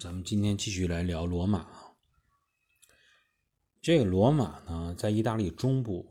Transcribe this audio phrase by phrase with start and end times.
[0.00, 1.66] 咱们今天继续来聊罗马。
[3.82, 6.08] 这个罗马呢，在意大利中部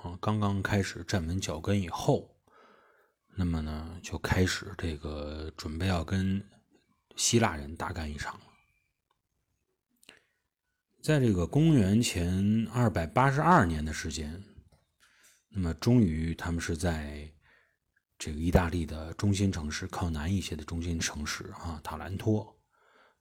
[0.00, 2.36] 啊，刚刚开始站稳脚跟以后，
[3.34, 6.40] 那么呢，就开始这个准备要跟
[7.16, 8.46] 希腊人大干一场了。
[11.02, 14.40] 在这个公元前二百八十二年的时间，
[15.48, 17.28] 那么终于他们是在
[18.16, 22.56] 这个意大利的中心城市，靠南一些的中心城市啊，塔兰托。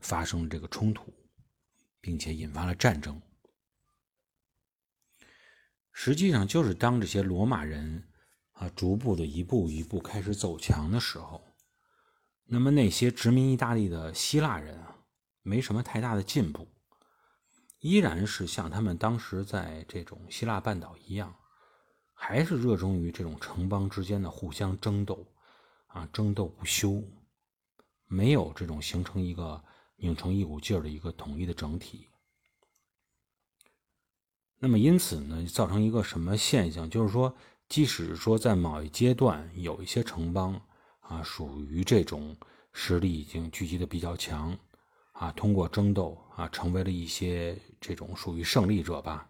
[0.01, 1.13] 发生了这个冲突，
[2.01, 3.21] 并且引发了战争。
[5.93, 8.07] 实际上，就是当这些罗马人
[8.53, 11.41] 啊逐步的一步一步开始走强的时候，
[12.45, 14.95] 那么那些殖民意大利的希腊人啊，
[15.41, 16.67] 没什么太大的进步，
[17.79, 21.35] 依然是像他们当时在这种希腊半岛一样，
[22.13, 25.27] 还是热衷于这种城邦之间的互相争斗
[25.87, 27.03] 啊，争斗不休，
[28.07, 29.63] 没有这种形成一个。
[30.01, 32.07] 拧成一股劲儿的一个统一的整体。
[34.57, 36.89] 那么，因此呢，造成一个什么现象？
[36.89, 37.35] 就是说，
[37.69, 40.59] 即使说在某一阶段有一些城邦
[40.99, 42.35] 啊，属于这种
[42.73, 44.57] 实力已经聚集的比较强
[45.13, 49.27] 啊，通过争斗啊，成为了一些这种属于胜利者吧。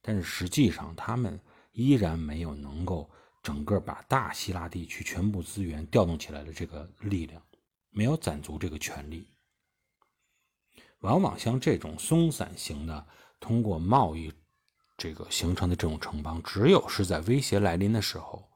[0.00, 1.38] 但是实际上，他们
[1.72, 3.10] 依然没有能够
[3.42, 7.42] 整个把大希腊地区全部资源调动起来的这个力量，
[7.90, 9.26] 没有攒足这个权力。
[11.00, 13.06] 往往像这种松散型的，
[13.38, 14.32] 通过贸易
[14.96, 18.48] 这个形成的这种城邦，只有是在威胁来临的时候，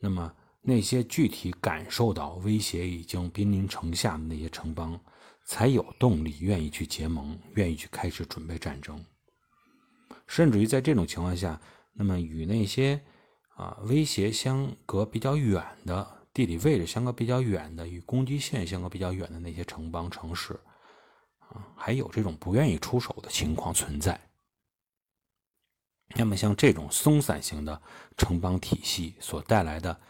[0.00, 5.00] 那么那些具体感受到威胁已经濒临城下的那些城邦，
[5.46, 9.02] 才有动力愿意去结盟，愿意去开始准备战争。
[10.26, 11.58] 甚至于在这种情况下，
[11.94, 13.00] 那么与那些
[13.54, 20.58] 啊威胁相隔比较远的、地理位置相隔比较远的、与攻击线相隔比较远的那些城邦城市。
[21.48, 24.20] 啊，还有这种不愿意出手的情况存在。
[26.14, 27.82] 那么，像这种松散型的
[28.16, 30.00] 城邦体系所带来的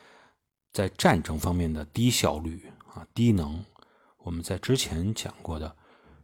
[0.73, 3.65] 在战争方面的低效率啊、低能，
[4.19, 5.75] 我们在之前讲过的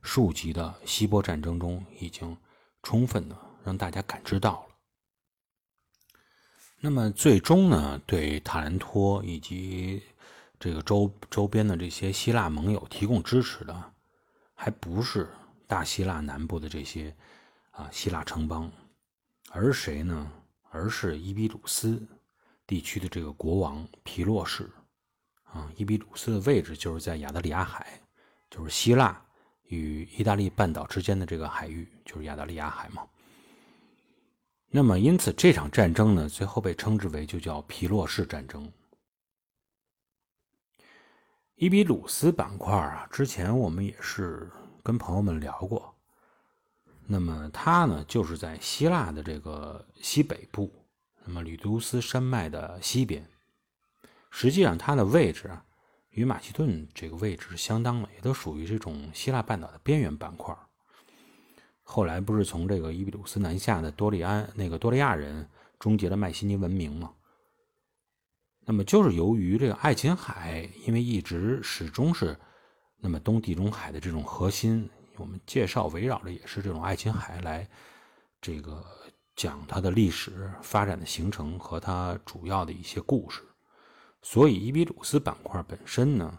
[0.03, 2.37] 数级的希波战争中已经
[2.83, 4.75] 充分的让大家感知到了。
[6.81, 10.03] 那么，最终呢，对塔兰托以及
[10.61, 13.92] 这个周周边的这些希腊盟友提供支持的。
[14.63, 15.29] 还不是
[15.67, 17.13] 大希腊南部的这些
[17.73, 18.71] 啊希腊城邦，
[19.51, 20.31] 而谁呢？
[20.71, 22.01] 而是伊比鲁斯
[22.65, 24.71] 地区的这个国王皮洛士
[25.43, 25.69] 啊。
[25.75, 28.01] 伊比鲁斯的位置就是在亚得里亚海，
[28.51, 29.21] 就是希腊
[29.65, 33.05] 与意大利半岛之间的这个海域，就是亚得里亚海嘛。
[34.69, 38.73] 那么，因此这场战争呢，最后被称之为就叫皮洛士战争。
[41.63, 44.51] 伊比鲁斯板块啊，之前我们也是
[44.83, 45.95] 跟朋友们聊过。
[47.07, 50.73] 那么它呢，就是在希腊的这个西北部，
[51.25, 53.25] 那么吕都斯山脉的西边。
[54.29, 55.65] 实际上，它的位置啊，
[56.11, 60.53] 与马其顿这个位置是相当的，也都属于这种希腊半岛的边缘板块。
[61.85, 65.49] 后来不是从这个伊比鲁斯南下的多利安那个多利亚人
[65.79, 67.13] 终结了迈锡尼文明吗？
[68.65, 72.39] 那么就是由于这个爱琴海，因为一直始终是
[72.99, 77.69] 那么东地中海的这种核心，我们介绍围绕的也是这种爱琴海来
[78.41, 78.85] 这个
[79.35, 83.43] 讲它的历史发展的形成和它主要的一些故事，
[84.23, 86.39] 所以伊比鲁斯板块本身呢，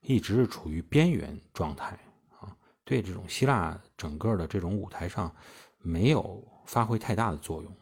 [0.00, 1.98] 一直是处于边缘状态
[2.38, 2.54] 啊，
[2.84, 5.34] 对这种希腊整个的这种舞台上
[5.78, 7.76] 没有发挥太大的作用。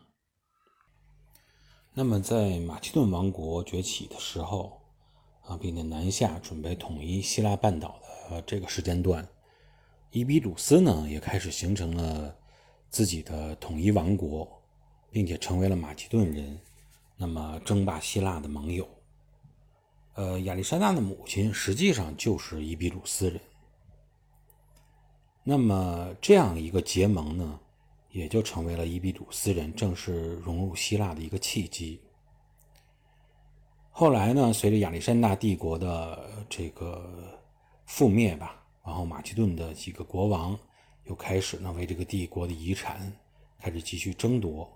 [1.95, 4.81] 那么，在马其顿王国崛起的时候，
[5.43, 9.29] 啊，并且南下准备统一希腊半岛的这个时间段，
[10.11, 12.35] 伊比鲁斯呢也开始形成了
[12.89, 14.49] 自己的统一王国，
[15.11, 16.59] 并且成为了马其顿人
[17.19, 18.89] 那么争霸希腊的盟友。
[20.15, 23.39] 呃，亚历山大的母亲实际上就是伊比鲁斯人。
[25.45, 27.61] 那么这样一个结盟呢？
[28.13, 31.99] 也就成为了伊比鲁斯人正式融入希腊的一个契机。
[33.91, 37.41] 后来呢，随着亚历山大帝国的这个
[37.89, 40.59] 覆灭吧，然后马其顿的几个国王
[41.05, 43.11] 又开始呢为这个帝国的遗产
[43.59, 44.71] 开始继续争夺。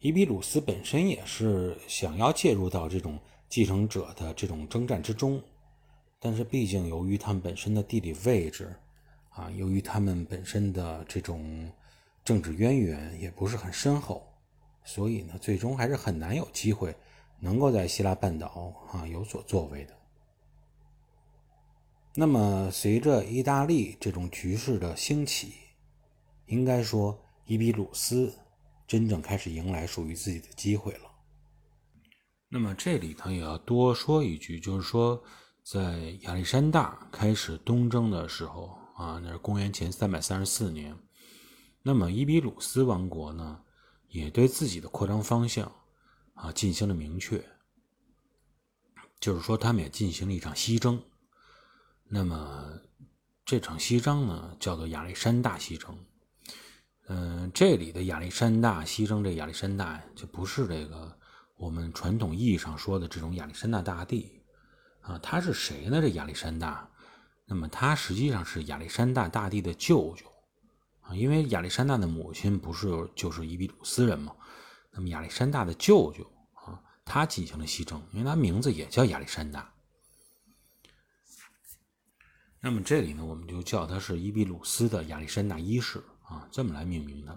[0.00, 3.16] 伊比鲁斯本身也是想要介入到这种
[3.48, 5.40] 继承者的这种征战之中，
[6.18, 8.74] 但是毕竟由于他们本身的地理位置
[9.30, 11.70] 啊，由于他们本身的这种。
[12.24, 14.26] 政治渊源也不是很深厚，
[14.84, 16.94] 所以呢，最终还是很难有机会
[17.40, 19.94] 能够在希腊半岛啊有所作为的。
[22.14, 25.54] 那么，随着意大利这种局势的兴起，
[26.46, 28.32] 应该说伊比鲁斯
[28.86, 31.10] 真正开始迎来属于自己的机会了。
[32.50, 35.24] 那么这里头也要多说一句，就是说，
[35.64, 40.94] 在亚历山大开始东征的时候啊，那是公元前三百三十四年，
[41.82, 43.60] 那么伊比鲁斯王国呢，
[44.08, 45.70] 也对自己的扩张方向
[46.34, 47.44] 啊进行了明确，
[49.18, 51.02] 就是说，他们也进行了一场西征。
[52.04, 52.78] 那么
[53.44, 55.98] 这场西征呢，叫做亚历山大西征。
[57.08, 61.18] 嗯，这里的亚历山大西征，这亚历山大就不是这个
[61.56, 64.40] 我们传统意义上说的这种亚历山大大帝
[65.00, 66.00] 啊，他是谁呢？
[66.00, 66.88] 这亚历山大，
[67.44, 70.31] 那么他实际上是亚历山大大帝的舅舅
[71.02, 74.34] 啊，因为亚历山大的母亲不是就是伊比鲁斯人嘛，
[74.90, 79.72] 那么亚历山大的舅舅啊，他进行了西征，因为他名字也叫亚历山大。
[82.60, 87.36] 那么这里呢，我们就叫他是伊比鲁斯的亚历山大一世啊，这么来命名的。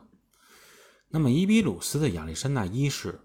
[1.08, 3.20] 那么伊比鲁斯的亚历山大一世，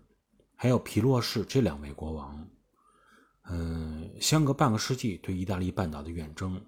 [0.56, 2.48] 还有皮洛士这两位国王，
[3.50, 6.64] 嗯，相隔半个世纪对意大利半岛的远征，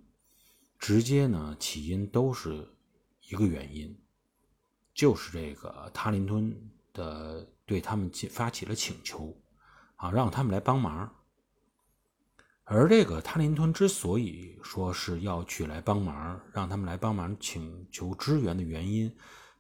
[0.78, 2.69] 直接呢起因都是
[3.32, 3.99] 一个原因，
[4.93, 6.55] 就是这个塔林吞
[6.93, 9.34] 的对他们发起了请求，
[9.96, 11.11] 啊，让他们来帮忙。
[12.64, 19.11] 而这个塔林吞之所以说是要去来帮忙，让他们来帮忙请求支援的原因，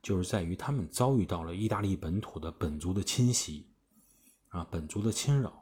[0.02, 3.70] 就是在于他们遭遇到了意大利本土的本族的侵袭，
[4.50, 5.61] 啊，本族的侵扰。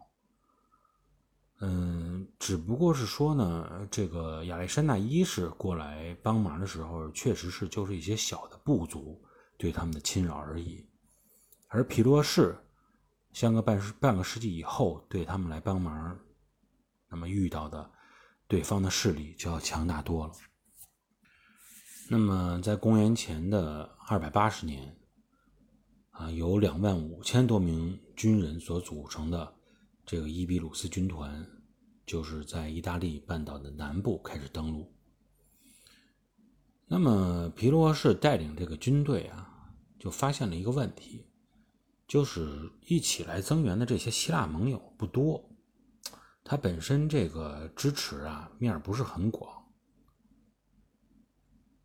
[1.62, 9.22] 嗯，只不过是说呢，这个亚历山大一世过来帮忙的时候，确实是就是一些小的部族
[9.58, 10.88] 对他们的侵扰而已。
[11.68, 12.58] 而皮洛士
[13.32, 16.18] 相隔半半个世纪以后，对他们来帮忙。
[17.10, 17.90] 那么遇到的
[18.48, 20.32] 对方的势力就要强大多了。
[22.08, 24.96] 那么在公元前的二百八十年，
[26.12, 29.54] 啊，由两万五千多名军人所组成的
[30.10, 31.46] 这个伊比鲁斯军团，
[32.04, 34.92] 就是在意大利半岛的南部开始登陆。
[36.88, 41.26] 那么皮罗士带领这个军队啊，就发现了一个问题，
[42.08, 45.48] 就是一起来增援的这些希腊盟友不多。
[46.42, 49.48] 他本身这个支持啊面不是很广，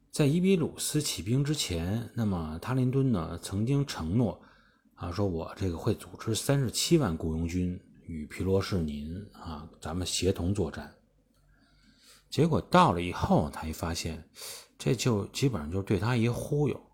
[0.09, 4.41] 在伊比鲁斯起兵之前，那么塔林敦呢曾经承诺
[4.95, 10.93] 啊，说我这个会组织三十七万雇佣军与皮罗士您啊，咱们协同作战。
[12.29, 14.27] 结果到了以后，他一发现，
[14.77, 16.91] 这就基本上就是对他一忽悠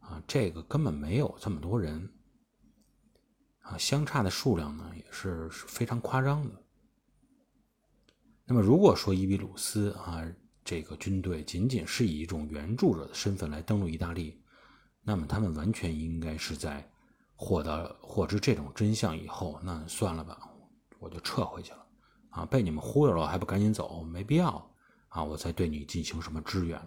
[0.00, 2.12] 啊，这个根本没有这么多人
[3.60, 6.62] 啊，相差的数量呢也是非常夸张的。
[8.44, 10.22] 那么，如果说伊比鲁斯啊
[10.64, 14.42] 这个军队仅仅是以一种援助者的身份来登陆意大利，
[15.02, 16.91] 那么他们完全应该是在
[17.44, 20.38] 获得获知这种真相以后，那算了吧，
[21.00, 21.84] 我就撤回去了
[22.30, 22.44] 啊！
[22.46, 24.04] 被你们忽悠了还不赶紧走？
[24.04, 24.72] 没必要
[25.08, 25.24] 啊！
[25.24, 26.80] 我再对你进行什么支援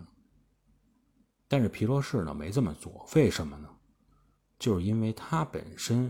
[1.49, 3.69] 但是皮洛士呢没这么做，为什么呢？
[4.57, 6.09] 就是因为他本身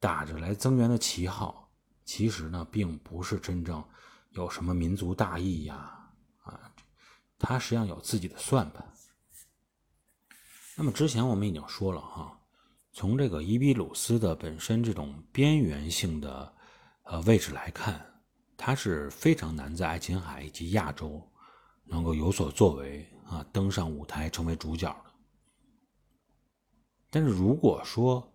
[0.00, 1.70] 打着来增援的旗号，
[2.04, 3.82] 其实呢并不是真正。
[4.30, 6.10] 有什么民族大义呀？
[6.42, 6.72] 啊，
[7.38, 8.84] 他实际上有自己的算盘。
[10.76, 12.38] 那么之前我们已经说了哈，
[12.96, 16.50] 从这个伊比鲁斯的本身这种边缘性的
[17.02, 18.02] 呃位置来看，
[18.56, 21.22] 他是非常难在爱琴海以及亚洲
[21.84, 25.10] 能够有所作为啊，登上舞台成为主角的。
[27.10, 28.26] 但是如果说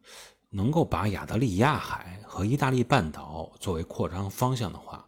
[0.52, 5.04] 能够把亚得里亚海和意大利半岛作为扩张方向的话，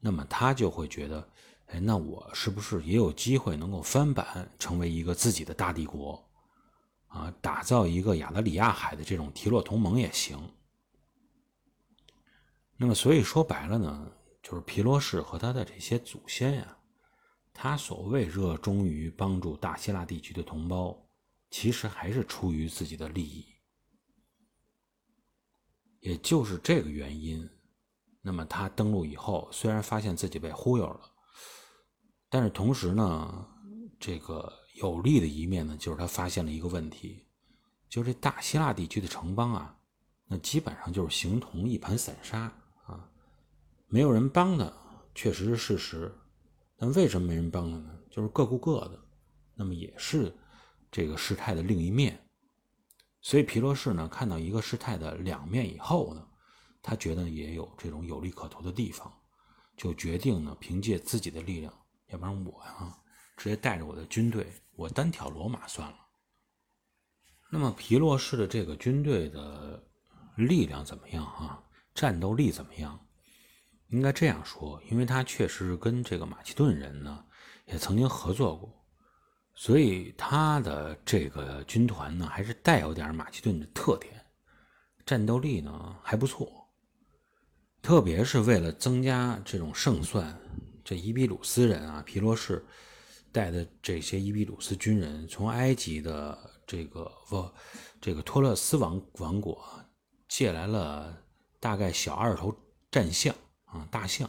[0.00, 1.28] 那么他就会觉得，
[1.66, 6.26] 哎，那我是不是也有机会能够翻版，成为一个自己的大帝国，
[7.08, 10.38] 啊，打造一个亚得里亚海的这种提洛同盟也行。
[12.76, 14.12] 那么，所以说白了呢，
[14.42, 16.78] 就是皮罗士和他的这些祖先呀，
[17.52, 21.08] 他所谓热衷于帮助大希腊地区的同胞，
[21.50, 23.46] 其实还是出于自己的利益，
[26.00, 27.50] 也就是这个原因。
[28.20, 31.00] 那么他登陆以后，虽然发现自己被忽悠了，
[32.28, 33.48] 但是同时呢，
[33.98, 37.26] 这个有利的一面呢，就是他发现了一个问题，
[37.88, 39.78] 就是这大希腊地区的城邦啊，
[40.26, 42.52] 那基本上就是形同一盘散沙
[42.86, 43.08] 啊，
[43.86, 44.72] 没有人帮的，
[45.14, 46.14] 确实是事实。
[46.76, 47.98] 但为什么没人帮了呢？
[48.10, 49.00] 就是各顾各的，
[49.54, 50.34] 那么也是
[50.90, 52.18] 这个事态的另一面。
[53.20, 56.24] 所以皮洛士呢，看到一个事态的两面以后呢。
[56.80, 59.12] 他觉得也有这种有利可图的地方，
[59.76, 61.74] 就决定呢，凭借自己的力量
[62.06, 62.96] 要不然我呀，
[63.36, 64.46] 直接带着我的军队，
[64.78, 65.96] 我单挑罗马算了。
[67.50, 69.82] 那么皮洛士的这个军队的
[70.36, 71.60] 力量怎么样啊？
[71.96, 72.98] 战斗力怎么样？
[73.88, 77.24] 应该这样说，因为他确实跟这个马其顿人呢
[77.64, 78.72] 也曾经合作过，
[79.56, 84.24] 所以他的这个军团呢还是带有点马其顿的特点，
[85.04, 86.70] 战斗力呢还不错。
[87.82, 90.38] 特别是为了增加这种胜算，
[90.84, 92.64] 这伊比鲁斯人啊，皮洛士
[93.38, 97.48] 带的这些伊比鲁斯军人，从埃及的这个不，
[98.00, 99.64] 这个托勒斯王王国
[100.26, 101.16] 借来了
[101.60, 102.52] 大概小二头
[102.90, 103.32] 战象
[103.66, 104.28] 啊，大象。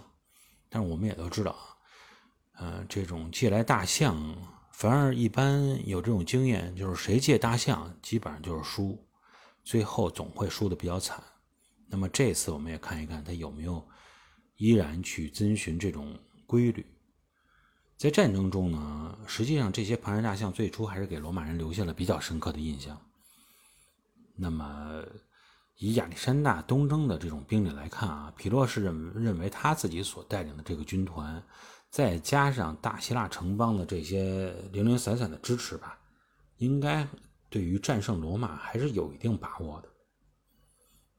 [0.69, 1.75] 但是我们也都知道啊，
[2.59, 4.15] 呃，这种借来大象，
[4.73, 5.57] 反而一般
[5.89, 9.03] 有这种经验，就是谁借大象，基本上就是输，
[9.63, 11.23] 最后总会输的比较惨。
[11.87, 13.83] 那么这次我们也看一看他有没有
[14.57, 16.85] 依然去遵循这种规律。
[17.99, 22.97] 在战争中呢，实际上这些庞然大象最初还是给罗马人留下了比较深刻的印象。
[24.37, 25.03] 那么
[25.79, 31.43] 以亚历山大东征的这种兵力来看啊，皮洛士认认为他自己所带领的这个军团，
[31.89, 35.99] 再加上大希腊城邦的这些零零散散的支持吧，
[36.55, 37.05] 应该
[37.49, 39.89] 对于战胜罗马还是有一定把握的。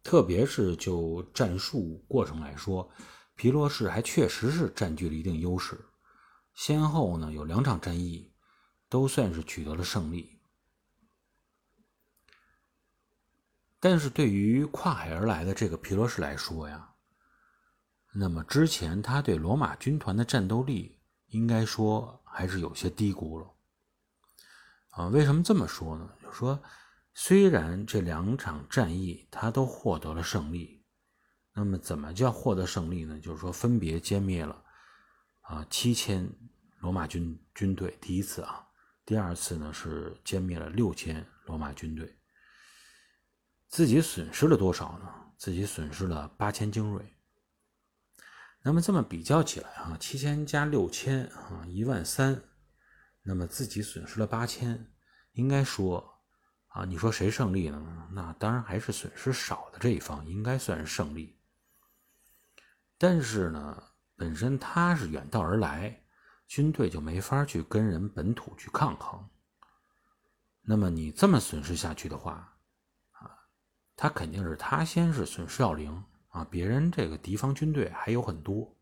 [0.02, 2.90] 特别是就战术过程来说，
[3.36, 5.78] 皮洛士还确实是占据了一定优势，
[6.54, 8.32] 先后呢有两场战役
[8.88, 10.40] 都算是取得了胜利。
[13.78, 16.94] 但是对于跨海而来的这个皮洛士来说呀，
[18.12, 23.50] 那么之前他对罗马军团的战斗力应该说还是有些低估了。
[24.90, 26.08] 啊，为什么这么说呢？
[26.22, 26.60] 就说。
[27.12, 30.84] 虽然这两场战役他都获得了胜利，
[31.52, 33.18] 那么怎么叫获得胜利呢？
[33.18, 34.64] 就是说分别歼灭了
[35.50, 36.32] 啊七千
[36.78, 38.64] 罗马军军队，第一次啊，
[39.04, 42.16] 第二次呢是歼灭了六千罗马军队。
[43.66, 45.12] 自己损失了多少呢？
[45.36, 47.16] 自己损失了八千精锐。
[48.62, 52.40] 那么这么比较起来啊，七千加六千啊，一万三，
[53.22, 54.92] 那么自己损失了八千，
[55.32, 56.08] 应该说。
[56.68, 58.08] 啊，你说谁胜利了呢？
[58.12, 61.36] 那当然还是损失少的这一方应该算是胜利。
[62.96, 63.89] 但是呢，
[64.20, 65.98] 本身他是远道而来，
[66.46, 69.26] 军队就没法去跟人本土去抗衡。
[70.60, 72.54] 那么你这么损失下去的话，
[73.12, 73.32] 啊，
[73.96, 78.76] 他肯定是他先是损失要零啊，别人这个敌方军队还有很多。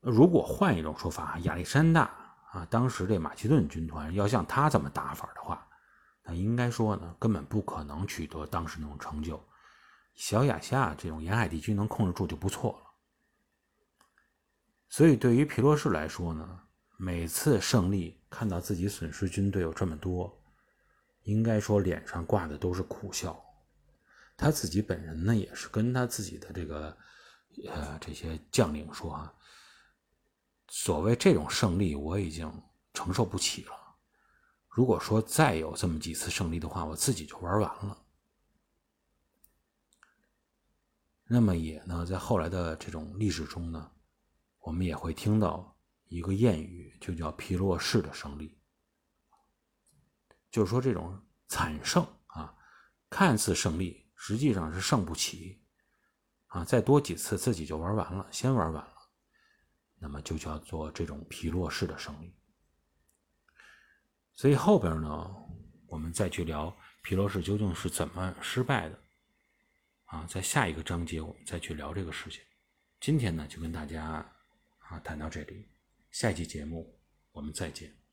[0.00, 2.10] 如果换一种说法，亚历山大
[2.52, 5.68] 啊，当时这马其顿军团要像他这么打法的话。
[6.22, 9.38] 那应该说呢，根本不可能取得当时那种成就。
[10.14, 12.85] 小亚细亚这种沿海地区能控制住就不错了。
[14.88, 16.60] 所以对于皮洛士来说呢，
[16.96, 20.42] 每次胜利看到自己损失军队有这么多，
[21.22, 23.42] 应该说脸上挂的都是苦笑。
[24.36, 26.96] 他自己本人呢，也是跟他自己的这个
[27.68, 29.34] 呃这些将领说啊，
[30.68, 32.50] 所谓这种胜利我已经
[32.94, 33.72] 承受不起了。
[34.68, 37.98] 如果说再有这么几次胜利的话，我自己就玩完了。
[41.24, 43.90] 那么也呢，在后来的这种历史中呢，
[44.66, 48.58] 我们也会听到一个谚语，就叫“皮洛士的胜利”，
[50.50, 52.52] 就是说这种惨胜啊，
[53.08, 55.62] 看似胜利，实际上是胜不起
[56.48, 56.64] 啊。
[56.64, 58.92] 再多几次自己就玩完了，先玩完了，
[60.00, 62.34] 那么就叫做这种皮洛士的胜利。
[64.34, 65.32] 所以后边呢，
[65.86, 68.98] 我们再去聊皮洛士究竟是怎么失败的，
[70.06, 72.42] 啊，在下一个章节我们再去聊这个事情。
[72.98, 74.28] 今天呢，就跟大家
[74.88, 75.68] 啊谈到这里，
[76.10, 76.98] 下一期节目
[77.32, 78.05] 我们再见。